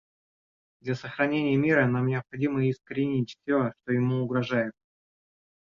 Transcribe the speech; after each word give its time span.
Для 0.79 0.95
сохранения 0.95 1.55
мира 1.57 1.85
нам 1.85 2.07
необходимо 2.07 2.67
искоренить 2.67 3.37
все, 3.43 3.71
что 3.83 3.91
ему 3.91 4.23
угрожает. 4.23 4.73